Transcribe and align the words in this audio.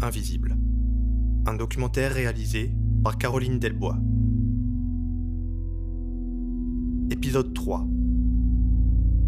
Invisible. 0.00 0.56
Un 1.46 1.54
documentaire 1.54 2.12
réalisé 2.12 2.70
par 3.02 3.18
Caroline 3.18 3.58
Delbois. 3.58 3.96
Épisode 7.10 7.52
3. 7.52 7.84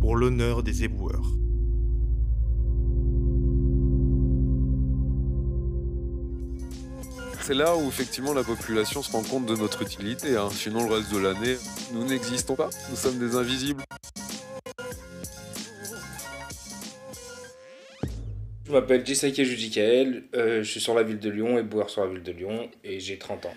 Pour 0.00 0.16
l'honneur 0.16 0.62
des 0.62 0.84
éboueurs. 0.84 1.26
C'est 7.42 7.54
là 7.54 7.76
où 7.76 7.88
effectivement 7.88 8.32
la 8.32 8.44
population 8.44 9.02
se 9.02 9.10
rend 9.10 9.22
compte 9.22 9.46
de 9.46 9.56
notre 9.56 9.82
utilité. 9.82 10.36
hein. 10.36 10.48
Sinon 10.52 10.86
le 10.88 10.94
reste 10.94 11.12
de 11.12 11.18
l'année, 11.18 11.56
nous 11.92 12.04
n'existons 12.04 12.54
pas. 12.54 12.70
Nous 12.90 12.96
sommes 12.96 13.18
des 13.18 13.34
invisibles. 13.34 13.82
Je 18.70 18.76
m'appelle 18.76 19.04
Jessaike 19.04 19.42
Judikael, 19.42 20.22
euh, 20.36 20.62
je 20.62 20.70
suis 20.70 20.78
sur 20.78 20.94
la 20.94 21.02
ville 21.02 21.18
de 21.18 21.28
Lyon 21.28 21.58
et 21.58 21.64
boueur 21.64 21.90
sur 21.90 22.04
la 22.04 22.10
ville 22.12 22.22
de 22.22 22.30
Lyon 22.30 22.68
et 22.84 23.00
j'ai 23.00 23.18
30 23.18 23.46
ans. 23.46 23.54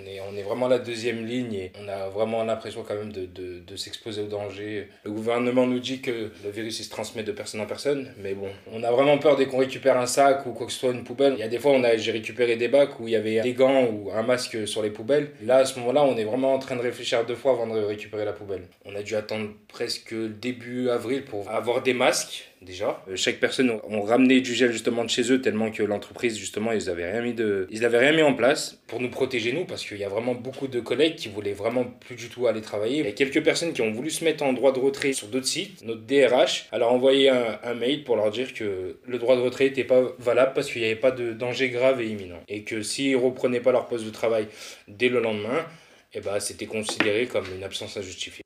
On 0.00 0.36
est, 0.36 0.42
vraiment 0.42 0.66
la 0.66 0.80
deuxième 0.80 1.24
ligne 1.24 1.54
et 1.54 1.72
on 1.80 1.86
a 1.86 2.08
vraiment 2.08 2.42
l'impression 2.42 2.82
quand 2.82 2.96
même 2.96 3.12
de, 3.12 3.76
s'exposer 3.76 4.22
au 4.22 4.26
danger. 4.26 4.88
Le 5.04 5.12
gouvernement 5.12 5.66
nous 5.66 5.78
dit 5.78 6.00
que 6.00 6.32
le 6.42 6.50
virus 6.50 6.82
se 6.82 6.90
transmet 6.90 7.22
de 7.22 7.30
personne 7.30 7.60
en 7.60 7.66
personne, 7.66 8.12
mais 8.18 8.34
bon, 8.34 8.48
on 8.72 8.82
a 8.82 8.90
vraiment 8.90 9.18
peur 9.18 9.36
dès 9.36 9.46
qu'on 9.46 9.58
récupère 9.58 9.96
un 9.96 10.06
sac 10.06 10.44
ou 10.46 10.52
quoi 10.52 10.66
que 10.66 10.72
ce 10.72 10.80
soit, 10.80 10.90
une 10.90 11.04
poubelle. 11.04 11.34
Il 11.34 11.40
y 11.40 11.44
a 11.44 11.48
des 11.48 11.58
fois, 11.60 11.70
on 11.70 11.84
a, 11.84 11.96
j'ai 11.96 12.10
récupéré 12.10 12.56
des 12.56 12.68
bacs 12.68 12.98
où 12.98 13.06
il 13.06 13.12
y 13.12 13.16
avait 13.16 13.42
des 13.42 13.52
gants 13.52 13.84
ou 13.84 14.10
un 14.12 14.22
masque 14.22 14.66
sur 14.66 14.82
les 14.82 14.90
poubelles. 14.90 15.30
Là, 15.44 15.58
à 15.58 15.64
ce 15.66 15.78
moment-là, 15.78 16.02
on 16.02 16.16
est 16.16 16.24
vraiment 16.24 16.52
en 16.52 16.58
train 16.58 16.74
de 16.74 16.82
réfléchir 16.82 17.24
deux 17.26 17.36
fois 17.36 17.52
avant 17.52 17.72
de 17.72 17.78
récupérer 17.78 18.24
la 18.24 18.32
poubelle. 18.32 18.64
On 18.84 18.96
a 18.96 19.02
dû 19.02 19.14
attendre 19.14 19.50
presque 19.68 20.14
début 20.14 20.88
avril 20.88 21.24
pour 21.24 21.48
avoir 21.48 21.82
des 21.82 21.94
masques 21.94 22.51
déjà. 22.64 23.02
Euh, 23.08 23.16
chaque 23.16 23.40
personne 23.40 23.70
ont 23.70 24.02
ramené 24.02 24.40
du 24.40 24.54
gel 24.54 24.72
justement 24.72 25.04
de 25.04 25.10
chez 25.10 25.32
eux 25.32 25.40
tellement 25.40 25.70
que 25.70 25.82
l'entreprise 25.82 26.38
justement 26.38 26.72
ils 26.72 26.88
avaient 26.90 27.10
rien 27.10 28.12
mis 28.12 28.22
en 28.22 28.34
place 28.34 28.80
pour 28.86 29.00
nous 29.00 29.10
protéger 29.10 29.52
nous 29.52 29.64
parce 29.64 29.84
qu'il 29.84 29.98
y 29.98 30.04
a 30.04 30.08
vraiment 30.08 30.34
beaucoup 30.34 30.68
de 30.68 30.80
collègues 30.80 31.16
qui 31.16 31.28
voulaient 31.28 31.52
vraiment 31.52 31.84
plus 31.84 32.16
du 32.16 32.28
tout 32.28 32.46
aller 32.46 32.60
travailler. 32.60 32.98
Il 32.98 33.04
y 33.04 33.08
a 33.08 33.12
quelques 33.12 33.42
personnes 33.42 33.72
qui 33.72 33.82
ont 33.82 33.92
voulu 33.92 34.10
se 34.10 34.24
mettre 34.24 34.44
en 34.44 34.52
droit 34.52 34.72
de 34.72 34.78
retrait 34.78 35.12
sur 35.12 35.28
d'autres 35.28 35.46
sites. 35.46 35.84
Notre 35.84 36.02
DRH 36.02 36.68
a 36.72 36.78
leur 36.78 36.92
envoyé 36.92 37.28
un, 37.28 37.58
un 37.62 37.74
mail 37.74 38.04
pour 38.04 38.16
leur 38.16 38.30
dire 38.30 38.54
que 38.54 38.96
le 39.06 39.18
droit 39.18 39.36
de 39.36 39.40
retrait 39.40 39.64
n'était 39.64 39.84
pas 39.84 40.02
valable 40.18 40.52
parce 40.54 40.70
qu'il 40.70 40.82
n'y 40.82 40.86
avait 40.86 40.96
pas 40.96 41.10
de 41.10 41.32
danger 41.32 41.70
grave 41.70 42.00
et 42.00 42.06
imminent 42.06 42.40
et 42.48 42.62
que 42.62 42.82
s'ils 42.82 43.16
reprenaient 43.16 43.60
pas 43.60 43.72
leur 43.72 43.86
poste 43.86 44.04
de 44.04 44.10
travail 44.10 44.46
dès 44.88 45.08
le 45.08 45.20
lendemain, 45.20 45.66
eh 46.14 46.20
ben, 46.20 46.38
c'était 46.40 46.66
considéré 46.66 47.26
comme 47.26 47.46
une 47.54 47.64
absence 47.64 47.96
injustifiée. 47.96 48.41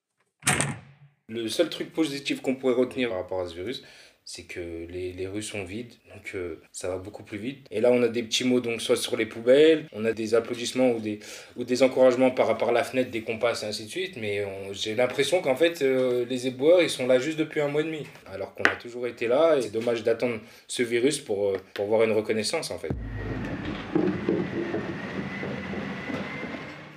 Le 1.42 1.48
seul 1.48 1.69
truc 1.69 1.92
positif 1.92 2.41
qu'on 2.41 2.55
pourrait 2.55 2.75
retenir 2.75 3.11
par 3.11 3.19
rapport 3.19 3.41
à 3.41 3.47
ce 3.47 3.55
virus, 3.55 3.83
c'est 4.25 4.42
que 4.42 4.87
les, 4.91 5.12
les 5.12 5.29
rues 5.29 5.42
sont 5.42 5.62
vides, 5.62 5.92
donc 6.12 6.33
euh, 6.34 6.61
ça 6.73 6.89
va 6.89 6.97
beaucoup 6.97 7.23
plus 7.23 7.39
vite. 7.39 7.65
Et 7.70 7.81
là, 7.81 7.92
on 7.92 8.03
a 8.03 8.09
des 8.09 8.25
petits 8.25 8.42
mots, 8.42 8.59
donc 8.61 8.83
soit 8.83 8.97
sur 8.97 9.17
les 9.17 9.27
poubelles, 9.27 9.87
on 9.92 10.05
a 10.05 10.12
des 10.12 10.34
applaudissements 10.34 10.91
ou 10.91 10.98
des, 10.98 11.20
ou 11.57 11.62
des 11.62 11.84
encouragements 11.84 12.33
par 12.33 12.51
à 12.51 12.73
la 12.73 12.83
fenêtre 12.83 13.11
dès 13.12 13.20
qu'on 13.20 13.39
passe, 13.39 13.62
et 13.62 13.67
ainsi 13.67 13.84
de 13.84 13.91
suite. 13.91 14.17
Mais 14.17 14.45
j'ai 14.73 14.97
l'impression 14.97 15.42
qu'en 15.42 15.55
fait, 15.55 15.83
euh, 15.83 16.25
les 16.29 16.48
éboueurs, 16.48 16.83
ils 16.83 16.91
sont 16.91 17.07
là 17.07 17.20
juste 17.20 17.39
depuis 17.39 17.61
un 17.61 17.69
mois 17.69 17.83
et 17.83 17.84
demi, 17.84 18.05
alors 18.27 18.53
qu'on 18.55 18.64
a 18.64 18.75
toujours 18.75 19.07
été 19.07 19.29
là. 19.29 19.57
Et 19.59 19.62
c'est 19.62 19.73
dommage 19.73 20.03
d'attendre 20.03 20.41
ce 20.67 20.83
virus 20.83 21.19
pour, 21.20 21.51
euh, 21.51 21.57
pour 21.75 21.87
voir 21.87 22.03
une 22.03 22.12
reconnaissance, 22.12 22.73
en 22.73 22.79
fait. 22.79 22.91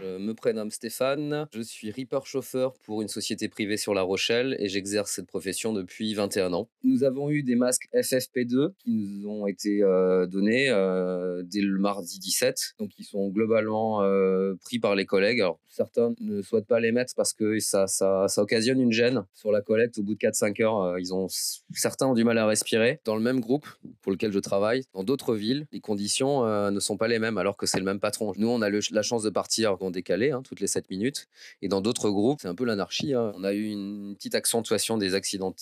Je 0.01 0.18
me 0.29 0.35
prénomme 0.35 0.69
Stéphane, 0.69 1.47
je 1.51 1.61
suis 1.61 1.89
reaper 1.89 2.23
chauffeur 2.25 2.73
pour 2.83 3.01
une 3.01 3.07
société 3.07 3.49
privée 3.49 3.77
sur 3.77 3.95
La 3.95 4.03
Rochelle 4.03 4.55
et 4.59 4.69
j'exerce 4.69 5.11
cette 5.11 5.25
profession 5.25 5.73
depuis 5.73 6.13
21 6.13 6.53
ans. 6.53 6.69
Nous 6.83 7.03
avons 7.03 7.31
eu 7.31 7.41
des 7.41 7.55
masques 7.55 7.87
FFP2 7.95 8.73
qui 8.77 8.91
nous 8.91 9.27
ont 9.27 9.47
été 9.47 9.81
euh, 9.81 10.27
donnés 10.27 10.69
euh, 10.69 11.41
dès 11.43 11.61
le 11.61 11.79
mardi 11.79 12.19
17, 12.19 12.75
donc 12.77 12.91
ils 12.99 13.05
sont 13.05 13.29
globalement 13.29 14.03
euh, 14.03 14.53
pris 14.63 14.77
par 14.77 14.93
les 14.93 15.07
collègues. 15.07 15.41
Alors 15.41 15.59
certains 15.67 16.13
ne 16.19 16.43
souhaitent 16.43 16.67
pas 16.67 16.79
les 16.79 16.91
mettre 16.91 17.13
parce 17.15 17.33
que 17.33 17.57
ça, 17.59 17.87
ça, 17.87 18.27
occasionne 18.37 18.79
une 18.79 18.91
gêne 18.91 19.25
sur 19.33 19.51
la 19.51 19.61
collecte. 19.61 19.97
Au 19.97 20.03
bout 20.03 20.13
de 20.13 20.19
4-5 20.19 20.61
heures, 20.63 20.99
ils 20.99 21.13
ont, 21.13 21.27
certains 21.73 22.05
ont 22.05 22.13
du 22.13 22.23
mal 22.23 22.37
à 22.37 22.45
respirer. 22.45 22.99
Dans 23.03 23.15
le 23.15 23.21
même 23.21 23.39
groupe 23.39 23.67
pour 24.03 24.11
lequel 24.11 24.31
je 24.31 24.39
travaille, 24.39 24.83
dans 24.93 25.03
d'autres 25.03 25.35
villes, 25.35 25.65
les 25.71 25.79
conditions 25.79 26.45
ne 26.69 26.79
sont 26.79 26.97
pas 26.97 27.07
les 27.07 27.17
mêmes 27.17 27.37
alors 27.37 27.57
que 27.57 27.65
c'est 27.65 27.79
le 27.79 27.85
même 27.85 27.99
patron. 27.99 28.33
Nous, 28.37 28.47
on 28.47 28.61
a 28.61 28.69
la 28.69 29.01
chance 29.01 29.23
de 29.23 29.29
partir 29.29 29.77
en 29.81 29.89
décalé, 29.89 30.18
hein, 30.31 30.41
toutes 30.43 30.59
les 30.59 30.67
7 30.67 30.89
minutes. 30.89 31.27
Et 31.61 31.67
dans 31.67 31.81
d'autres 31.81 32.09
groupes, 32.09 32.39
c'est 32.41 32.47
un 32.47 32.55
peu 32.55 32.65
l'anarchie. 32.65 33.13
hein. 33.13 33.31
On 33.35 33.43
a 33.43 33.53
eu 33.53 33.65
une 33.67 34.15
petite 34.15 34.35
accentuation 34.35 34.97
des 34.97 35.15
accidents, 35.15 35.53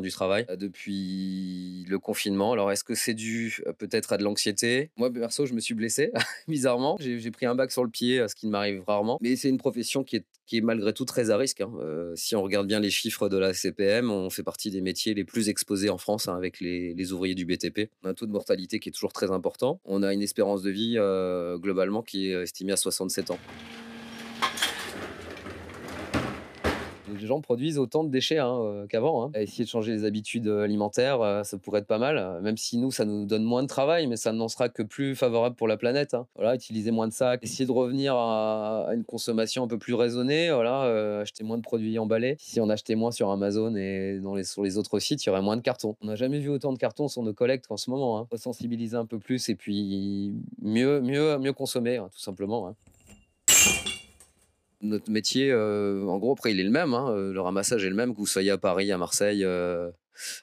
du 0.00 0.10
travail 0.10 0.46
euh, 0.50 0.56
depuis 0.56 1.84
le 1.88 1.98
confinement. 1.98 2.52
Alors, 2.52 2.70
est-ce 2.72 2.84
que 2.84 2.94
c'est 2.94 3.14
dû 3.14 3.58
euh, 3.66 3.72
peut-être 3.72 4.12
à 4.12 4.16
de 4.18 4.24
l'anxiété? 4.24 4.90
Moi, 4.96 5.12
perso, 5.12 5.46
je 5.46 5.54
me 5.54 5.60
suis 5.60 5.74
blessé, 5.74 6.12
bizarrement. 6.48 6.96
J'ai 7.00 7.30
pris 7.30 7.46
un 7.46 7.54
bac 7.54 7.72
sur 7.72 7.84
le 7.84 7.90
pied, 7.90 8.20
euh, 8.20 8.28
ce 8.28 8.34
qui 8.34 8.46
ne 8.46 8.52
m'arrive 8.52 8.82
rarement. 8.86 9.18
Mais 9.20 9.36
c'est 9.36 9.48
une 9.48 9.58
profession 9.58 10.04
qui 10.04 10.16
est, 10.16 10.60
malgré 10.60 10.92
tout 10.92 11.04
très 11.04 11.30
à 11.30 11.36
risque. 11.36 11.60
hein. 11.60 11.70
Si 12.14 12.34
on 12.36 12.42
regarde 12.42 12.66
bien 12.66 12.80
les 12.80 12.90
chiffres 12.90 13.28
de 13.28 13.36
la 13.36 13.52
CPM, 13.52 14.10
on 14.10 14.30
fait 14.30 14.42
partie 14.42 14.70
des 14.70 14.80
métiers 14.80 15.14
les 15.14 15.24
plus 15.24 15.48
exposés 15.48 15.90
en 15.90 15.98
France 15.98 16.28
avec 16.28 16.60
les, 16.60 17.12
ouvriers 17.12 17.34
du 17.34 17.44
BTP. 17.44 17.90
On 18.02 18.08
a 18.08 18.10
un 18.10 18.14
taux 18.14 18.26
de 18.26 18.32
mortalité 18.32 18.78
qui 18.80 18.88
est 18.88 18.92
toujours 18.92 19.12
très 19.12 19.30
important. 19.30 19.80
On 19.84 20.02
a 20.02 20.12
une 20.12 20.22
espérance 20.22 20.62
de 20.62 20.70
vie 20.70 20.96
globalement 21.60 22.02
qui 22.02 22.30
est 22.30 22.42
estimée 22.42 22.72
à 22.72 22.76
67 22.76 23.30
ans. 23.30 23.38
Les 27.12 27.26
gens 27.26 27.40
produisent 27.40 27.78
autant 27.78 28.04
de 28.04 28.10
déchets 28.10 28.38
hein, 28.38 28.58
euh, 28.62 28.86
qu'avant. 28.86 29.24
hein. 29.24 29.30
Essayer 29.34 29.64
de 29.64 29.68
changer 29.68 29.92
les 29.92 30.04
habitudes 30.04 30.46
euh, 30.46 30.64
alimentaires, 30.64 31.20
euh, 31.20 31.42
ça 31.42 31.58
pourrait 31.58 31.80
être 31.80 31.86
pas 31.86 31.98
mal. 31.98 32.40
Même 32.42 32.56
si 32.56 32.78
nous, 32.78 32.90
ça 32.90 33.04
nous 33.04 33.24
donne 33.24 33.44
moins 33.44 33.62
de 33.62 33.68
travail, 33.68 34.06
mais 34.06 34.16
ça 34.16 34.32
n'en 34.32 34.48
sera 34.48 34.68
que 34.68 34.82
plus 34.82 35.14
favorable 35.14 35.56
pour 35.56 35.68
la 35.68 35.76
planète. 35.76 36.14
hein. 36.14 36.26
Voilà, 36.34 36.54
utiliser 36.54 36.90
moins 36.90 37.08
de 37.08 37.12
sacs, 37.12 37.42
essayer 37.42 37.66
de 37.66 37.72
revenir 37.72 38.14
à, 38.14 38.88
une 38.94 39.04
consommation 39.04 39.64
un 39.64 39.68
peu 39.68 39.78
plus 39.78 39.94
raisonnée. 39.94 40.50
Voilà, 40.50 41.20
acheter 41.20 41.44
moins 41.44 41.56
de 41.56 41.62
produits 41.62 41.98
emballés. 41.98 42.36
Si 42.38 42.60
on 42.60 42.68
achetait 42.68 42.94
moins 42.94 43.10
sur 43.10 43.30
Amazon 43.30 43.74
et 43.76 44.20
sur 44.44 44.62
les 44.62 44.78
autres 44.78 44.98
sites, 44.98 45.24
il 45.24 45.28
y 45.28 45.30
aurait 45.30 45.42
moins 45.42 45.56
de 45.56 45.62
cartons. 45.62 45.96
On 46.02 46.06
n'a 46.06 46.16
jamais 46.16 46.38
vu 46.38 46.48
autant 46.48 46.72
de 46.72 46.78
cartons 46.78 47.08
sur 47.08 47.22
nos 47.22 47.32
collectes 47.34 47.66
qu'en 47.66 47.76
ce 47.76 47.90
moment. 47.90 48.26
Sensibiliser 48.36 48.96
un 48.96 49.06
peu 49.06 49.18
plus 49.18 49.48
et 49.48 49.54
puis 49.54 50.34
mieux, 50.62 51.00
mieux, 51.00 51.38
mieux 51.38 51.52
consommer, 51.52 51.98
tout 52.12 52.20
simplement. 52.20 52.74
Notre 54.80 55.10
métier, 55.10 55.50
euh, 55.50 56.04
en 56.06 56.18
gros, 56.18 56.32
après, 56.32 56.52
il 56.52 56.60
est 56.60 56.64
le 56.64 56.70
même. 56.70 56.94
hein, 56.94 57.10
euh, 57.10 57.32
le 57.32 57.40
ramassage 57.40 57.84
est 57.84 57.88
le 57.88 57.96
même, 57.96 58.12
que 58.12 58.18
vous 58.18 58.26
soyez 58.26 58.50
à 58.50 58.58
Paris, 58.58 58.92
à 58.92 58.98
Marseille, 58.98 59.44
euh, 59.44 59.90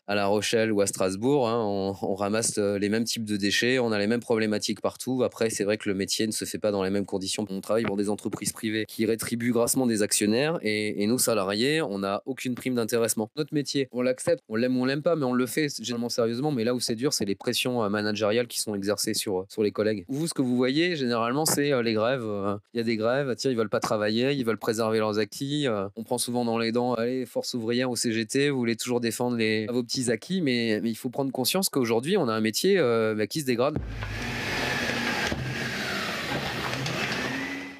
à 0.07 0.15
La 0.15 0.27
Rochelle 0.27 0.71
ou 0.71 0.81
à 0.81 0.87
Strasbourg. 0.87 1.47
hein, 1.47 1.61
on, 2.01 2.15
ramasse 2.15 2.57
euh, 2.57 2.79
les 2.79 2.89
mêmes 2.89 3.03
types 3.03 3.25
de 3.25 3.35
déchets, 3.37 3.79
on 3.79 3.91
a 3.91 3.99
les 3.99 4.07
mêmes 4.07 4.19
problématiques 4.21 4.81
partout. 4.81 5.23
Après, 5.23 5.49
c'est 5.49 5.63
vrai 5.63 5.77
que 5.77 5.89
le 5.89 5.95
métier 5.95 6.25
ne 6.27 6.31
se 6.31 6.45
fait 6.45 6.57
pas 6.59 6.71
dans 6.71 6.83
les 6.83 6.89
mêmes 6.89 7.05
conditions. 7.05 7.45
On 7.49 7.61
travaille 7.61 7.83
pour 7.83 7.97
des 7.97 8.09
entreprises 8.09 8.51
privées 8.53 8.85
qui 8.87 9.05
rétribuent 9.05 9.51
grassement 9.51 9.85
des 9.85 10.01
actionnaires 10.01 10.57
et, 10.61 11.03
et 11.03 11.07
nous, 11.07 11.19
salariés, 11.19 11.81
on 11.81 11.99
n'a 11.99 12.21
aucune 12.25 12.55
prime 12.55 12.75
d'intéressement. 12.75 13.29
Notre 13.35 13.53
métier, 13.53 13.87
on 13.91 14.01
l'accepte, 14.01 14.41
on 14.49 14.55
l'aime 14.55 14.77
ou 14.77 14.81
on 14.81 14.85
l'aime 14.85 15.01
pas, 15.01 15.15
mais 15.15 15.25
on 15.25 15.33
le 15.33 15.45
fait 15.45 15.67
généralement 15.81 16.09
sérieusement. 16.09 16.51
Mais 16.51 16.63
là 16.63 16.73
où 16.73 16.79
c'est 16.79 16.95
dur, 16.95 17.13
c'est 17.13 17.25
les 17.25 17.35
pressions 17.35 17.83
euh, 17.83 17.89
managériales 17.89 18.47
qui 18.47 18.61
sont 18.61 18.75
exercées 18.75 19.13
sur, 19.13 19.45
sur 19.49 19.63
les 19.63 19.71
collègues. 19.71 20.05
Vous, 20.07 20.27
ce 20.27 20.33
que 20.33 20.41
vous 20.41 20.55
voyez, 20.55 20.95
généralement, 20.95 21.45
c'est 21.45 21.71
euh, 21.71 21.81
les 21.81 21.93
grèves. 21.93 22.23
euh, 22.23 22.57
Il 22.73 22.77
y 22.77 22.81
a 22.81 22.83
des 22.83 22.95
grèves, 22.97 23.33
tiens, 23.37 23.51
ils 23.51 23.57
veulent 23.57 23.69
pas 23.69 23.79
travailler, 23.79 24.31
ils 24.33 24.45
veulent 24.45 24.57
préserver 24.57 24.99
leurs 24.99 25.19
acquis. 25.19 25.67
euh, 25.67 25.87
on 25.95 26.03
prend 26.03 26.17
souvent 26.17 26.45
dans 26.45 26.57
les 26.57 26.71
dents, 26.71 26.93
allez, 26.93 27.25
force 27.25 27.53
ouvrière 27.53 27.89
au 27.89 27.95
CGT, 27.95 28.49
vous 28.49 28.57
voulez 28.57 28.75
toujours 28.75 28.99
défendre 28.99 29.37
les, 29.37 29.64
vos 29.69 29.83
petits 29.83 30.11
acquis, 30.11 30.41
mais, 30.41 30.79
il 30.83 30.95
faut 30.95 31.09
prendre 31.09 31.31
conscience 31.31 31.69
qu'aujourd'hui, 31.69 32.17
on 32.17 32.27
a 32.27 32.33
un 32.33 32.41
métier 32.41 32.77
euh, 32.77 33.15
bah, 33.15 33.27
qui 33.27 33.41
se 33.41 33.45
dégrade. 33.45 33.77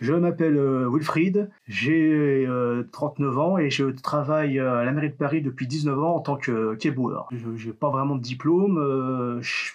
Je 0.01 0.13
m'appelle 0.13 0.57
euh, 0.57 0.87
Wilfried, 0.91 1.49
j'ai 1.67 2.45
euh, 2.47 2.83
39 2.91 3.39
ans 3.39 3.57
et 3.57 3.69
je 3.71 3.85
travaille 3.85 4.59
euh, 4.59 4.79
à 4.79 4.85
la 4.85 4.91
mairie 4.91 5.09
de 5.09 5.15
Paris 5.15 5.41
depuis 5.41 5.67
19 5.67 6.03
ans 6.03 6.15
en 6.15 6.19
tant 6.19 6.35
que 6.35 6.75
qu'éboueur. 6.75 7.27
Je 7.31 7.67
n'ai 7.67 7.73
pas 7.73 7.89
vraiment 7.89 8.15
de 8.15 8.21
diplôme, 8.21 8.77
euh, 8.77 9.41
je 9.41 9.71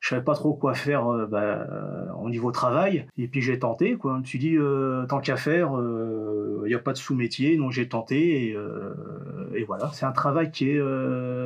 je 0.00 0.10
savais 0.10 0.22
pas 0.22 0.34
trop 0.34 0.54
quoi 0.54 0.74
faire 0.74 1.08
euh, 1.08 1.26
bah, 1.26 1.40
euh, 1.42 2.06
au 2.22 2.30
niveau 2.30 2.52
travail 2.52 3.06
et 3.16 3.26
puis 3.26 3.42
j'ai 3.42 3.58
tenté 3.58 3.96
quoi. 3.96 4.14
Je 4.14 4.20
me 4.20 4.24
suis 4.24 4.38
dit 4.38 4.56
euh, 4.56 5.06
tant 5.06 5.20
qu'à 5.20 5.36
faire, 5.36 5.72
il 6.64 6.68
n'y 6.68 6.74
a 6.74 6.78
pas 6.78 6.92
de 6.92 6.98
sous-métier 6.98 7.56
donc 7.56 7.72
j'ai 7.72 7.88
tenté 7.88 8.48
et, 8.48 8.54
euh, 8.56 8.94
voilà. 9.66 9.90
C'est 9.92 10.06
un 10.06 10.12
travail 10.12 10.50
qui 10.50 10.70
est 10.70 10.78
euh, 10.78 11.37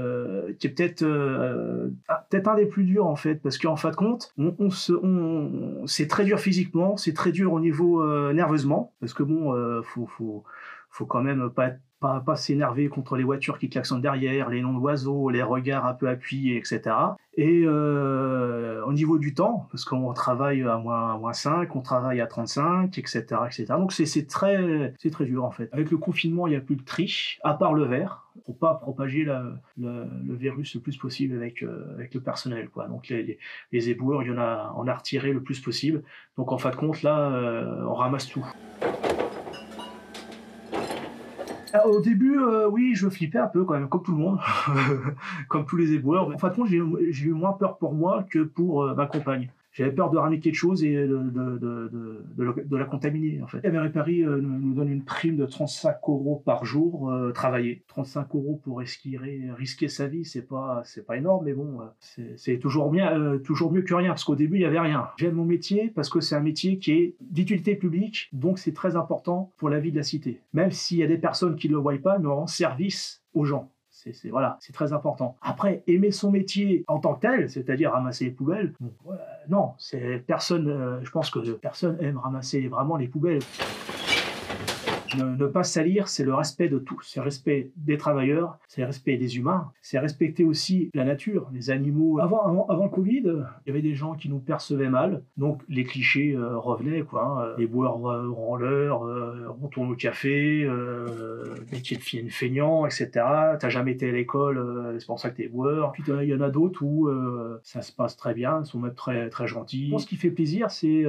qui 0.62 0.68
est 0.68 0.70
peut-être 0.70 1.02
euh, 1.02 1.88
peut-être 2.30 2.46
un 2.46 2.54
des 2.54 2.66
plus 2.66 2.84
durs 2.84 3.06
en 3.06 3.16
fait 3.16 3.34
parce 3.42 3.58
qu'en 3.58 3.74
fin 3.74 3.90
de 3.90 3.96
compte 3.96 4.32
on, 4.38 4.70
se 4.70 4.92
c'est 5.86 6.06
très 6.06 6.24
dur 6.24 6.38
physiquement, 6.38 6.96
c'est 6.96 7.14
très 7.14 7.32
dur 7.32 7.52
au 7.52 7.58
niveau 7.58 8.00
euh, 8.00 8.32
nerveusement 8.32 8.94
parce 9.00 9.12
que 9.12 9.24
bon 9.24 9.52
euh, 9.56 9.82
faut 9.82 10.06
faut 10.06 10.44
faut 10.88 11.04
quand 11.04 11.20
même 11.20 11.50
pas 11.50 11.66
être 11.66 11.80
pas, 12.02 12.36
s'énerver 12.36 12.88
contre 12.88 13.16
les 13.16 13.24
voitures 13.24 13.58
qui 13.58 13.68
klaxonnent 13.68 14.00
derrière, 14.00 14.50
les 14.50 14.60
noms 14.60 14.74
d'oiseaux, 14.74 15.30
les 15.30 15.42
regards 15.42 15.86
un 15.86 15.94
peu 15.94 16.08
appuyés, 16.08 16.56
etc. 16.56 16.94
Et 17.36 17.62
euh, 17.64 18.84
au 18.84 18.92
niveau 18.92 19.18
du 19.18 19.32
temps, 19.32 19.66
parce 19.70 19.84
qu'on 19.84 20.12
travaille 20.12 20.62
à 20.62 20.76
moins, 20.76 21.16
moins 21.16 21.32
5, 21.32 21.74
on 21.74 21.80
travaille 21.80 22.20
à 22.20 22.26
35, 22.26 22.98
etc. 22.98 23.24
etc. 23.46 23.66
Donc 23.70 23.92
c'est 23.92 24.26
très, 24.26 24.92
très 25.10 25.24
dur 25.24 25.44
en 25.44 25.50
fait. 25.50 25.68
Avec 25.72 25.90
le 25.90 25.96
confinement, 25.96 26.46
il 26.46 26.50
n'y 26.50 26.56
a 26.56 26.60
plus 26.60 26.76
de 26.76 26.84
triche, 26.84 27.40
à 27.42 27.54
part 27.54 27.72
le 27.72 27.84
verre. 27.84 28.24
Faut 28.46 28.52
pas 28.52 28.74
propager 28.74 29.24
le, 29.24 30.34
virus 30.34 30.74
le 30.74 30.80
plus 30.80 30.96
possible 30.96 31.36
avec, 31.36 31.62
euh, 31.62 31.94
avec 31.94 32.12
le 32.14 32.20
personnel. 32.20 32.68
Quoi. 32.68 32.88
Donc 32.88 33.08
les, 33.08 33.22
les, 33.22 33.38
les, 33.72 33.90
éboueurs, 33.90 34.22
il 34.22 34.28
y 34.28 34.32
en 34.32 34.38
a, 34.38 34.74
on 34.76 34.86
a 34.86 34.94
retiré 34.94 35.32
le 35.32 35.42
plus 35.42 35.60
possible. 35.60 36.02
Donc 36.36 36.50
en 36.50 36.58
fin 36.58 36.70
de 36.70 36.76
compte, 36.76 37.02
là, 37.02 37.30
euh, 37.30 37.84
on 37.86 37.94
ramasse 37.94 38.28
tout. 38.28 38.46
Au 41.86 42.00
début, 42.00 42.38
euh, 42.38 42.68
oui, 42.68 42.94
je 42.94 43.08
flippais 43.08 43.38
un 43.38 43.46
peu 43.46 43.64
quand 43.64 43.74
même, 43.74 43.88
comme 43.88 44.02
tout 44.02 44.12
le 44.12 44.18
monde, 44.18 44.38
comme 45.48 45.64
tous 45.64 45.76
les 45.76 45.92
éboueurs. 45.92 46.28
En 46.28 46.38
fin 46.38 46.48
de 46.48 46.54
compte, 46.54 46.68
j'ai 46.68 47.26
eu 47.26 47.32
moins 47.32 47.52
peur 47.52 47.78
pour 47.78 47.94
moi 47.94 48.24
que 48.28 48.40
pour 48.40 48.82
euh, 48.82 48.94
ma 48.94 49.06
compagne 49.06 49.48
j'avais 49.72 49.92
peur 49.92 50.10
de 50.10 50.18
ramener 50.18 50.40
quelque 50.40 50.54
chose 50.54 50.84
et 50.84 50.94
de, 50.94 51.06
de, 51.06 51.58
de, 51.58 52.76
la 52.76 52.84
contaminer 52.84 53.40
en 53.42 53.46
fait. 53.46 53.64
Et 53.64 53.88
Paris 53.88 54.22
euh, 54.22 54.40
nous 54.40 54.74
donne 54.74 54.90
une 54.90 55.04
prime 55.04 55.36
de 55.36 55.46
35 55.46 55.96
euros 56.08 56.42
par 56.44 56.64
jour 56.64 57.10
euh, 57.10 57.32
travaillé. 57.32 57.82
35 57.88 58.34
euros 58.34 58.60
pour 58.62 58.78
risquer, 58.78 59.18
risquer 59.56 59.88
sa 59.88 60.06
vie, 60.06 60.24
c'est 60.24 60.46
pas 60.46 60.82
pas 61.06 61.16
énorme, 61.16 61.46
mais 61.46 61.54
bon, 61.54 61.80
euh, 61.80 62.24
c'est 62.36 62.58
toujours 62.58 62.92
toujours 63.44 63.72
mieux 63.72 63.82
que 63.82 63.94
rien 63.94 64.10
parce 64.10 64.24
qu'au 64.24 64.36
début 64.36 64.56
il 64.56 64.62
y 64.62 64.66
avait 64.66 64.80
rien. 64.80 65.08
J'aime 65.16 65.34
mon 65.34 65.44
métier 65.44 65.90
parce 65.94 66.10
que 66.10 66.20
c'est 66.20 66.34
un 66.34 66.40
métier 66.40 66.78
qui 66.78 66.92
est 66.92 67.14
d'utilité 67.20 67.74
publique, 67.74 68.28
donc 68.32 68.58
c'est 68.58 68.74
très 68.74 68.96
important 68.96 69.50
pour 69.56 69.70
la 69.70 69.80
vie 69.80 69.90
de 69.90 69.96
la 69.96 70.02
cité. 70.02 70.40
Même 70.52 70.70
s'il 70.70 70.98
y 70.98 71.02
a 71.02 71.06
des 71.06 71.18
personnes 71.18 71.56
qui 71.56 71.68
ne 71.68 71.74
le 71.74 71.78
voient 71.78 71.96
pas, 71.98 72.18
nous 72.18 72.34
rend 72.34 72.46
service 72.46 73.22
aux 73.34 73.44
gens. 73.44 73.70
C'est 74.10 74.30
voilà, 74.30 74.56
c'est 74.60 74.72
très 74.72 74.92
important. 74.92 75.36
Après, 75.42 75.82
aimer 75.86 76.10
son 76.10 76.30
métier 76.30 76.84
en 76.88 76.98
tant 76.98 77.14
que 77.14 77.20
tel, 77.20 77.48
c'est-à-dire 77.48 77.92
ramasser 77.92 78.24
les 78.26 78.30
poubelles, 78.30 78.72
non, 79.48 79.72
c'est 79.78 80.18
personne. 80.26 80.68
Euh, 80.68 81.00
je 81.04 81.10
pense 81.10 81.30
que 81.30 81.38
personne 81.52 81.96
aime 82.00 82.18
ramasser 82.18 82.66
vraiment 82.68 82.96
les 82.96 83.08
poubelles. 83.08 83.42
Ne, 85.18 85.46
pas 85.46 85.62
salir, 85.62 86.08
c'est 86.08 86.24
le 86.24 86.34
respect 86.34 86.68
de 86.68 86.78
tous. 86.78 87.00
C'est 87.02 87.20
le 87.20 87.24
respect 87.24 87.70
des 87.76 87.96
travailleurs, 87.96 88.58
c'est 88.68 88.80
le 88.80 88.86
respect 88.86 89.16
des 89.16 89.36
humains, 89.36 89.70
c'est 89.82 89.98
respecter 89.98 90.44
aussi 90.44 90.90
la 90.94 91.04
nature, 91.04 91.48
les 91.52 91.70
animaux. 91.70 92.18
Avant, 92.20 92.66
avant, 92.68 92.84
le 92.84 92.90
Covid, 92.90 93.22
il 93.24 93.68
y 93.68 93.70
avait 93.70 93.82
des 93.82 93.94
gens 93.94 94.14
qui 94.14 94.28
nous 94.28 94.38
percevaient 94.38 94.88
mal, 94.88 95.22
donc 95.36 95.62
les 95.68 95.84
clichés 95.84 96.34
euh, 96.34 96.56
revenaient, 96.58 97.02
quoi. 97.02 97.24
Hein. 97.24 97.54
Les 97.58 97.66
boueurs 97.66 98.04
euh, 98.06 98.28
branleurs, 98.28 99.04
euh, 99.04 99.46
on 99.62 99.68
tourne 99.68 99.92
au 99.92 99.96
café, 99.96 100.68
métier 101.72 101.96
de 101.96 102.02
fille 102.02 102.30
feignant, 102.30 102.86
etc. 102.86 103.10
T'as 103.12 103.68
jamais 103.68 103.92
été 103.92 104.08
à 104.08 104.12
l'école, 104.12 104.96
c'est 104.98 105.06
pour 105.06 105.18
ça 105.18 105.30
que 105.30 105.36
t'es 105.36 105.48
boueur. 105.48 105.92
Puis 105.92 106.02
il 106.06 106.28
y 106.28 106.34
en 106.34 106.40
a 106.40 106.50
d'autres 106.50 106.82
où 106.82 107.10
ça 107.62 107.82
se 107.82 107.92
passe 107.92 108.16
très 108.16 108.34
bien, 108.34 108.60
ils 108.62 108.66
sont 108.66 108.78
même 108.78 108.94
très, 108.94 109.28
très 109.28 109.46
gentils. 109.46 109.92
Ce 109.98 110.06
qui 110.06 110.16
fait 110.16 110.30
plaisir, 110.30 110.70
c'est 110.70 111.04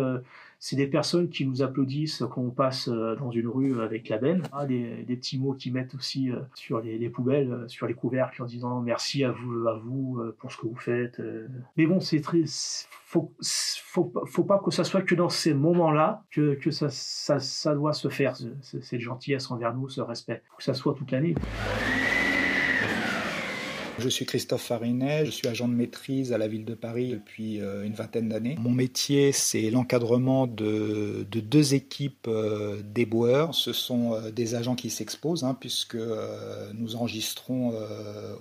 c'est 0.65 0.77
des 0.77 0.87
personnes 0.87 1.27
qui 1.27 1.45
nous 1.45 1.61
applaudissent 1.61 2.23
quand 2.31 2.41
on 2.41 2.49
passe 2.49 2.87
euh, 2.87 3.17
dans 3.17 3.31
une 3.31 3.49
rue 3.49 3.81
avec 3.81 4.07
la 4.07 4.17
benne. 4.17 4.43
Ah, 4.53 4.65
des, 4.65 5.03
petits 5.05 5.37
mots 5.37 5.51
qui 5.51 5.71
mettent 5.71 5.93
aussi 5.93 6.31
euh, 6.31 6.37
sur 6.53 6.79
les, 6.79 7.09
poubelles, 7.09 7.51
euh, 7.51 7.67
sur 7.67 7.85
les 7.85 7.93
couvercles 7.93 8.41
en 8.41 8.45
disant 8.45 8.79
merci 8.79 9.25
à 9.25 9.31
vous, 9.31 9.67
à 9.67 9.77
vous 9.77 10.23
pour 10.39 10.53
ce 10.53 10.57
que 10.57 10.67
vous 10.67 10.77
faites. 10.77 11.21
Mais 11.75 11.85
bon, 11.85 11.99
c'est 11.99 12.21
très. 12.21 12.43
Faut, 12.47 13.33
faut, 13.41 14.43
pas 14.45 14.59
que 14.59 14.71
ça 14.71 14.85
soit 14.85 15.01
que 15.01 15.15
dans 15.15 15.27
ces 15.27 15.53
moments-là 15.53 16.23
que, 16.31 16.57
ça 16.71 17.75
doit 17.75 17.93
se 17.93 18.07
faire, 18.07 18.37
cette 18.61 19.01
gentillesse 19.01 19.51
envers 19.51 19.75
nous, 19.75 19.89
ce 19.89 19.99
respect. 19.99 20.43
Faut 20.49 20.57
que 20.57 20.63
ça 20.63 20.73
soit 20.73 20.93
toute 20.93 21.11
l'année. 21.11 21.35
Je 24.03 24.09
suis 24.09 24.25
Christophe 24.25 24.63
Farinet, 24.63 25.25
je 25.25 25.31
suis 25.31 25.47
agent 25.47 25.65
de 25.65 25.73
maîtrise 25.73 26.33
à 26.33 26.37
la 26.37 26.49
ville 26.49 26.65
de 26.65 26.73
Paris 26.73 27.11
depuis 27.11 27.61
euh, 27.61 27.85
une 27.85 27.93
vingtaine 27.93 28.27
d'années. 28.27 28.57
Mon 28.59 28.71
métier, 28.71 29.31
c'est 29.31 29.69
l'encadrement 29.69 30.45
de, 30.45 31.25
de, 31.31 31.39
deux 31.39 31.73
équipes 31.73 32.27
euh, 32.27 32.81
d'éboueurs. 32.83 33.55
Ce 33.55 33.71
sont 33.71 34.13
euh, 34.13 34.29
des 34.29 34.55
agents 34.55 34.75
qui 34.75 34.89
s'exposent, 34.89 35.45
hein, 35.45 35.55
puisque 35.57 35.97
nous 36.73 36.95
enregistrons 36.97 37.73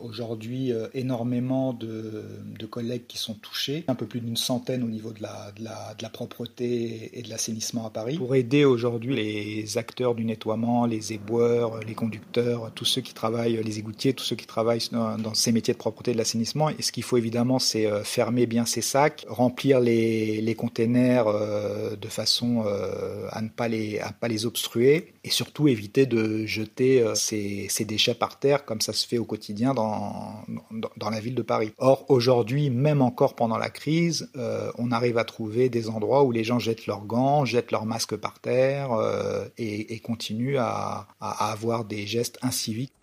aujourd'hui 0.00 0.72
énormément 0.94 1.72
de, 1.72 2.24
collègues 2.70 3.06
qui 3.06 3.18
sont 3.18 3.34
touchés, 3.34 3.84
un 3.86 3.94
peu 3.94 4.06
plus 4.06 4.20
d'une 4.20 4.36
centaine 4.36 4.82
au 4.82 4.88
niveau 4.88 5.12
de 5.12 5.22
la 5.22 6.08
propreté 6.08 7.18
et 7.18 7.22
de 7.22 7.28
l'assainissement 7.28 7.86
à 7.86 7.90
Paris, 7.90 8.16
pour 8.16 8.34
aider 8.34 8.64
aujourd'hui 8.64 9.14
les 9.14 9.78
acteurs 9.78 10.14
du 10.14 10.24
nettoiement, 10.24 10.86
les 10.86 11.12
éboueurs, 11.12 11.80
les 11.80 11.94
conducteurs, 11.94 12.72
tous 12.74 12.84
ceux 12.86 13.02
qui 13.02 13.14
travaillent, 13.14 13.62
les 13.62 13.78
égoutiers, 13.78 14.14
tous 14.14 14.24
ceux 14.24 14.36
qui 14.36 14.46
travaillent 14.46 14.88
dans, 14.90 15.18
dans 15.18 15.34
ces 15.34 15.51
métiers 15.52 15.74
de 15.74 15.78
propreté 15.78 16.12
de 16.12 16.18
l'assainissement. 16.18 16.68
Et 16.70 16.82
ce 16.82 16.92
qu'il 16.92 17.02
faut 17.02 17.16
évidemment, 17.16 17.58
c'est 17.58 17.86
euh, 17.86 18.02
fermer 18.04 18.46
bien 18.46 18.66
ces 18.66 18.82
sacs, 18.82 19.24
remplir 19.28 19.80
les, 19.80 20.40
les 20.40 20.54
containers 20.54 21.26
euh, 21.28 21.96
de 21.96 22.08
façon 22.08 22.64
euh, 22.66 23.26
à 23.30 23.42
ne 23.42 23.48
pas 23.48 23.68
les, 23.68 24.00
obstruer 24.46 25.12
et 25.24 25.30
surtout 25.30 25.68
éviter 25.68 26.06
de 26.06 26.46
jeter 26.46 27.04
ces, 27.14 27.66
ces, 27.68 27.84
déchets 27.84 28.14
par 28.14 28.38
terre 28.38 28.64
comme 28.64 28.80
ça 28.80 28.92
se 28.92 29.06
fait 29.06 29.18
au 29.18 29.24
quotidien 29.24 29.74
dans, 29.74 30.42
la 31.10 31.20
ville 31.20 31.34
de 31.34 31.42
Paris. 31.42 31.72
Or, 31.78 32.06
aujourd'hui, 32.08 32.70
même 32.70 33.02
encore 33.02 33.36
pendant 33.36 33.58
la 33.58 33.68
crise, 33.68 34.30
on 34.78 34.90
arrive 34.90 35.18
à 35.18 35.24
trouver 35.24 35.68
des 35.68 35.90
endroits 35.90 36.24
où 36.24 36.32
les 36.32 36.44
gens 36.44 36.58
jettent 36.58 36.86
leurs 36.86 37.04
gants, 37.04 37.44
jettent 37.44 37.70
leurs 37.70 37.84
masques 37.84 38.16
par 38.16 38.40
terre 38.40 38.90
et, 39.58 40.00
continuent 40.00 40.56
à 40.58 41.06
avoir 41.20 41.84
des 41.84 42.06
gestes 42.06 42.38
inciviques. 42.42 42.94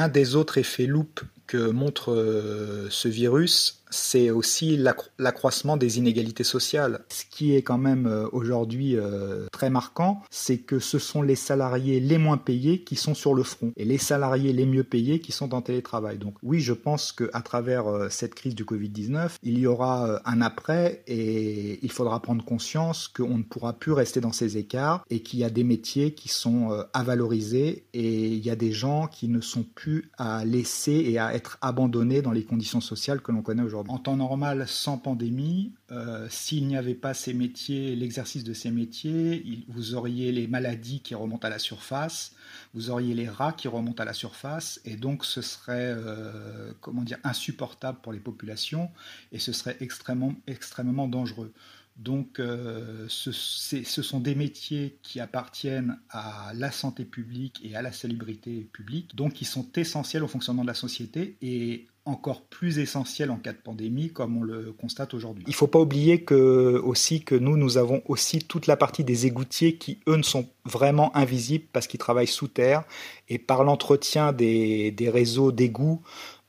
Un 0.00 0.08
des 0.08 0.34
autres 0.34 0.56
effets 0.56 0.86
loupe 0.86 1.20
que 1.46 1.58
montre 1.58 2.10
euh, 2.10 2.86
ce 2.88 3.06
virus, 3.06 3.79
c'est 3.90 4.30
aussi 4.30 4.78
l'accroissement 5.18 5.76
des 5.76 5.98
inégalités 5.98 6.44
sociales. 6.44 7.04
Ce 7.08 7.24
qui 7.28 7.54
est 7.54 7.62
quand 7.62 7.78
même 7.78 8.06
euh, 8.06 8.26
aujourd'hui 8.32 8.96
euh, 8.96 9.46
très 9.52 9.70
marquant, 9.70 10.22
c'est 10.30 10.58
que 10.58 10.78
ce 10.78 10.98
sont 10.98 11.22
les 11.22 11.34
salariés 11.34 12.00
les 12.00 12.18
moins 12.18 12.38
payés 12.38 12.82
qui 12.82 12.96
sont 12.96 13.14
sur 13.14 13.34
le 13.34 13.42
front 13.42 13.72
et 13.76 13.84
les 13.84 13.98
salariés 13.98 14.52
les 14.52 14.66
mieux 14.66 14.84
payés 14.84 15.20
qui 15.20 15.32
sont 15.32 15.54
en 15.54 15.62
télétravail. 15.62 16.18
Donc 16.18 16.34
oui, 16.42 16.60
je 16.60 16.72
pense 16.72 17.12
qu'à 17.12 17.40
travers 17.42 17.86
euh, 17.88 18.08
cette 18.10 18.34
crise 18.34 18.54
du 18.54 18.64
Covid-19, 18.64 19.30
il 19.42 19.58
y 19.58 19.66
aura 19.66 20.20
un 20.24 20.40
après 20.40 21.02
et 21.06 21.78
il 21.82 21.90
faudra 21.90 22.20
prendre 22.20 22.44
conscience 22.44 23.08
qu'on 23.08 23.38
ne 23.38 23.42
pourra 23.42 23.72
plus 23.74 23.92
rester 23.92 24.20
dans 24.20 24.32
ces 24.32 24.56
écarts 24.56 25.04
et 25.10 25.20
qu'il 25.20 25.40
y 25.40 25.44
a 25.44 25.50
des 25.50 25.64
métiers 25.64 26.14
qui 26.14 26.28
sont 26.28 26.84
à 26.92 27.02
valoriser 27.02 27.84
et 27.92 28.26
il 28.28 28.44
y 28.44 28.50
a 28.50 28.56
des 28.56 28.72
gens 28.72 29.06
qui 29.06 29.28
ne 29.28 29.40
sont 29.40 29.64
plus 29.74 30.10
à 30.18 30.44
laisser 30.44 30.92
et 30.92 31.18
à 31.18 31.34
être 31.34 31.58
abandonnés 31.60 32.22
dans 32.22 32.32
les 32.32 32.44
conditions 32.44 32.80
sociales 32.80 33.20
que 33.20 33.32
l'on 33.32 33.42
connaît 33.42 33.62
aujourd'hui. 33.62 33.79
En 33.88 33.98
temps 33.98 34.16
normal, 34.16 34.66
sans 34.68 34.98
pandémie, 34.98 35.72
euh, 35.90 36.26
s'il 36.30 36.66
n'y 36.66 36.76
avait 36.76 36.94
pas 36.94 37.14
ces 37.14 37.34
métiers, 37.34 37.96
l'exercice 37.96 38.44
de 38.44 38.52
ces 38.52 38.70
métiers, 38.70 39.64
vous 39.68 39.94
auriez 39.94 40.32
les 40.32 40.46
maladies 40.46 41.00
qui 41.00 41.14
remontent 41.14 41.46
à 41.46 41.50
la 41.50 41.58
surface, 41.58 42.32
vous 42.74 42.90
auriez 42.90 43.14
les 43.14 43.28
rats 43.28 43.52
qui 43.52 43.68
remontent 43.68 44.02
à 44.02 44.06
la 44.06 44.12
surface, 44.12 44.80
et 44.84 44.96
donc 44.96 45.24
ce 45.24 45.42
serait 45.42 45.94
euh, 45.96 46.72
comment 46.80 47.02
dire 47.02 47.18
insupportable 47.24 47.98
pour 48.02 48.12
les 48.12 48.20
populations 48.20 48.90
et 49.32 49.38
ce 49.38 49.52
serait 49.52 49.76
extrêmement 49.80 50.34
extrêmement 50.46 51.08
dangereux. 51.08 51.52
Donc, 52.00 52.40
euh, 52.40 53.04
ce, 53.08 53.30
ce, 53.30 54.02
sont 54.02 54.20
des 54.20 54.34
métiers 54.34 54.98
qui 55.02 55.20
appartiennent 55.20 55.98
à 56.08 56.50
la 56.54 56.70
santé 56.70 57.04
publique 57.04 57.60
et 57.62 57.76
à 57.76 57.82
la 57.82 57.92
salubrité 57.92 58.66
publique, 58.72 59.14
donc 59.14 59.34
qui 59.34 59.44
sont 59.44 59.70
essentiels 59.76 60.24
au 60.24 60.28
fonctionnement 60.28 60.62
de 60.62 60.68
la 60.68 60.74
société 60.74 61.36
et 61.42 61.88
encore 62.06 62.42
plus 62.42 62.78
essentiels 62.78 63.30
en 63.30 63.36
cas 63.36 63.52
de 63.52 63.58
pandémie, 63.58 64.10
comme 64.10 64.38
on 64.38 64.42
le 64.42 64.72
constate 64.72 65.14
aujourd'hui. 65.14 65.44
Il 65.46 65.50
ne 65.50 65.54
faut 65.54 65.66
pas 65.66 65.78
oublier 65.78 66.22
que, 66.22 66.80
aussi 66.82 67.22
que 67.22 67.34
nous, 67.34 67.56
nous 67.56 67.76
avons 67.76 68.02
aussi 68.06 68.40
toute 68.40 68.66
la 68.66 68.76
partie 68.76 69.04
des 69.04 69.26
égoutiers 69.26 69.76
qui, 69.76 70.00
eux, 70.08 70.16
ne 70.16 70.22
sont 70.22 70.48
vraiment 70.64 71.14
invisibles 71.16 71.66
parce 71.72 71.86
qu'ils 71.86 72.00
travaillent 72.00 72.26
sous 72.26 72.48
terre 72.48 72.84
et 73.28 73.38
par 73.38 73.64
l'entretien 73.64 74.32
des, 74.32 74.90
des 74.90 75.10
réseaux 75.10 75.52
d'égouts, 75.52 76.02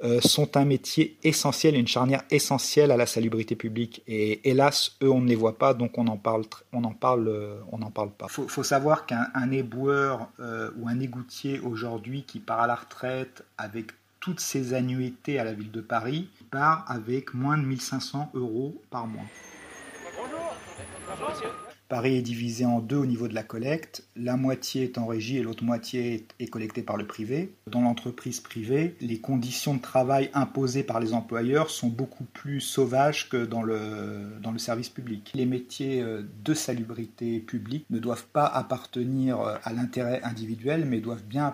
euh, 0.04 0.20
sont 0.20 0.58
un 0.58 0.66
métier 0.66 1.20
essentiel, 1.24 1.76
une 1.76 1.88
charnière 1.88 2.24
essentielle 2.32 2.90
à 2.90 2.98
la 2.98 3.06
salubrité 3.06 3.56
publique. 3.56 4.02
Et 4.08 4.50
hélas, 4.50 4.96
eux, 5.04 5.12
on 5.12 5.22
ne 5.22 5.28
les 5.28 5.36
voit 5.36 5.60
pas, 5.60 5.76
donc 5.76 6.00
on 6.00 6.08
en 6.08 6.18
parle, 6.18 6.46
on 6.74 6.84
en 6.84 6.94
parle, 6.94 7.28
euh, 7.28 7.60
on 7.72 7.78
n'en 7.78 7.92
parle 7.92 8.10
pas. 8.10 8.26
Il 8.40 8.50
faut, 8.50 8.64
savoir 8.64 9.06
qu'un 9.06 9.52
éboueur 9.52 10.32
euh, 10.40 10.72
ou 10.80 10.88
un 10.88 11.00
égoutier 11.00 11.60
aujourd'hui 11.60 12.24
qui 12.24 12.40
part 12.40 12.62
à 12.62 12.68
la 12.68 12.76
retraite 12.76 13.44
avec 13.60 13.92
toutes 14.22 14.40
ses 14.40 14.74
annuités 14.74 15.40
à 15.40 15.44
la 15.44 15.54
ville 15.54 15.72
de 15.72 15.82
Paris 15.82 16.30
part 16.52 16.86
avec 16.88 17.34
moins 17.34 17.58
de 17.58 17.64
1500 17.64 18.32
euros 18.36 18.82
par 18.90 19.08
mois. 19.08 19.26
Paris 21.90 22.16
est 22.16 22.22
divisé 22.22 22.64
en 22.64 22.80
deux 22.80 22.96
au 22.96 23.06
niveau 23.06 23.28
de 23.28 23.34
la 23.34 23.44
collecte. 23.44 24.06
La 24.16 24.38
moitié 24.38 24.84
est 24.84 24.98
en 24.98 25.08
régie 25.08 25.40
et 25.40 25.44
l'autre 25.44 25.66
moitié 25.66 26.26
est 26.40 26.48
collectée 26.48 26.84
par 26.84 26.96
le 26.96 27.06
privé. 27.06 27.54
Dans 27.68 27.82
l'entreprise 27.82 28.40
privée, 28.40 28.96
les 29.02 29.20
conditions 29.20 29.74
de 29.74 29.82
travail 29.82 30.30
imposées 30.34 30.84
par 30.84 31.02
les 31.02 31.14
employeurs 31.14 31.70
sont 31.70 31.90
beaucoup 31.90 32.24
plus 32.24 32.62
sauvages 32.62 33.28
que 33.28 33.44
dans 33.44 33.62
le, 33.62 34.38
dans 34.42 34.52
le 34.52 34.58
service 34.58 34.88
public. 34.88 35.34
Les 35.36 35.46
métiers 35.46 36.02
euh, 36.02 36.22
de 36.46 36.54
salubrité 36.54 37.40
publique 37.40 37.86
ne 37.90 38.00
doivent 38.00 38.28
pas 38.32 38.46
appartenir 38.46 39.42
euh, 39.42 39.58
à 39.66 39.74
l'intérêt 39.74 40.22
individuel, 40.24 40.86
mais 40.86 41.02
doivent 41.02 41.26
bien 41.26 41.54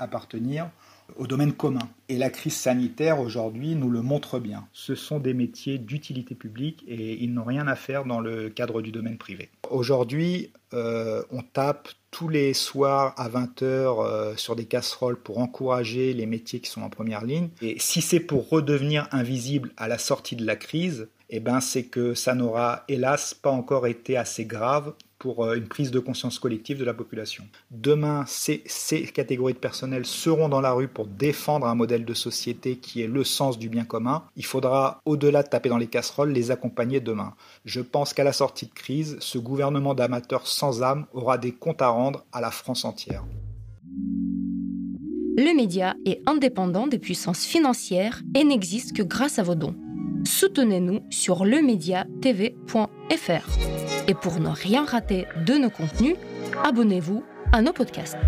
appartenir 0.00 0.68
au 1.16 1.26
domaine 1.26 1.52
commun. 1.52 1.88
Et 2.08 2.18
la 2.18 2.30
crise 2.30 2.56
sanitaire 2.56 3.20
aujourd'hui 3.20 3.74
nous 3.74 3.90
le 3.90 4.02
montre 4.02 4.38
bien. 4.38 4.66
Ce 4.72 4.94
sont 4.94 5.18
des 5.18 5.34
métiers 5.34 5.78
d'utilité 5.78 6.34
publique 6.34 6.84
et 6.86 7.22
ils 7.22 7.32
n'ont 7.32 7.44
rien 7.44 7.66
à 7.66 7.76
faire 7.76 8.04
dans 8.04 8.20
le 8.20 8.48
cadre 8.48 8.82
du 8.82 8.92
domaine 8.92 9.18
privé. 9.18 9.50
Aujourd'hui, 9.70 10.50
euh, 10.74 11.22
on 11.30 11.42
tape 11.42 11.88
tous 12.10 12.28
les 12.28 12.54
soirs 12.54 13.14
à 13.16 13.28
20h 13.28 13.62
euh, 13.62 14.36
sur 14.36 14.56
des 14.56 14.64
casseroles 14.64 15.18
pour 15.18 15.38
encourager 15.38 16.12
les 16.12 16.26
métiers 16.26 16.60
qui 16.60 16.70
sont 16.70 16.82
en 16.82 16.90
première 16.90 17.24
ligne. 17.24 17.48
Et 17.60 17.76
si 17.78 18.00
c'est 18.00 18.20
pour 18.20 18.48
redevenir 18.48 19.08
invisible 19.12 19.72
à 19.76 19.88
la 19.88 19.98
sortie 19.98 20.36
de 20.36 20.46
la 20.46 20.56
crise, 20.56 21.08
eh 21.28 21.40
ben 21.40 21.60
c'est 21.60 21.84
que 21.84 22.14
ça 22.14 22.34
n'aura 22.34 22.84
hélas 22.88 23.34
pas 23.34 23.50
encore 23.50 23.86
été 23.86 24.16
assez 24.16 24.44
grave 24.44 24.94
pour 25.18 25.44
euh, 25.44 25.54
une 25.56 25.68
prise 25.68 25.90
de 25.90 25.98
conscience 25.98 26.38
collective 26.38 26.78
de 26.78 26.84
la 26.84 26.94
population. 26.94 27.44
Demain, 27.70 28.24
ces, 28.26 28.62
ces, 28.66 29.02
catégories 29.04 29.54
de 29.54 29.58
personnel 29.58 30.04
seront 30.04 30.48
dans 30.48 30.60
la 30.60 30.72
rue 30.72 30.88
pour 30.88 31.06
défendre 31.06 31.66
un 31.66 31.74
modèle 31.74 32.04
de 32.04 32.14
société 32.14 32.76
qui 32.76 33.02
est 33.02 33.06
le 33.06 33.24
sens 33.24 33.58
du 33.58 33.68
bien 33.68 33.84
commun. 33.84 34.24
Il 34.36 34.44
faudra, 34.44 35.00
au-delà 35.04 35.42
de 35.42 35.48
taper 35.48 35.68
dans 35.68 35.78
les 35.78 35.86
casseroles, 35.86 36.32
les 36.32 36.50
accompagner 36.50 37.00
demain. 37.00 37.34
Je 37.64 37.80
pense 37.80 38.12
qu'à 38.12 38.24
la 38.24 38.32
sortie 38.32 38.66
de 38.66 38.72
crise, 38.72 39.16
ce 39.20 39.38
gouvernement 39.38 39.94
d'amateurs 39.94 40.46
sans 40.46 40.82
âme 40.82 41.06
aura 41.12 41.38
des 41.38 41.52
comptes 41.52 41.82
à 41.82 41.88
rendre 41.88 42.24
à 42.32 42.40
la 42.40 42.50
France 42.50 42.84
entière. 42.84 43.24
Le 45.38 45.54
média 45.54 45.94
est 46.06 46.22
indépendant 46.26 46.86
des 46.86 46.98
puissances 46.98 47.44
financières 47.44 48.22
et 48.34 48.42
n'existe 48.42 48.96
que 48.96 49.02
grâce 49.02 49.38
à 49.38 49.42
vos 49.42 49.54
dons. 49.54 49.74
Soutenez-nous 50.26 51.00
sur 51.08 51.44
lemediatv.fr. 51.44 52.08
Et 54.08 54.14
pour 54.14 54.40
ne 54.40 54.48
rien 54.48 54.84
rater 54.84 55.26
de 55.46 55.54
nos 55.54 55.70
contenus, 55.70 56.16
abonnez-vous 56.62 57.24
à 57.52 57.62
nos 57.62 57.72
podcasts. 57.72 58.18